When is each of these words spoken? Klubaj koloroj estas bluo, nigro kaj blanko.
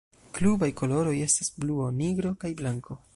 Klubaj 0.37 0.69
koloroj 0.79 1.13
estas 1.27 1.53
bluo, 1.59 1.93
nigro 2.01 2.33
kaj 2.45 2.53
blanko. 2.63 2.99